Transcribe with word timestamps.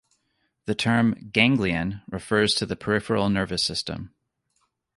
The 0.65 0.73
term 0.73 1.29
"ganglion" 1.31 2.01
refers 2.09 2.55
to 2.55 2.65
the 2.65 2.75
peripheral 2.75 3.29
nervous 3.29 3.63
system. 3.63 4.15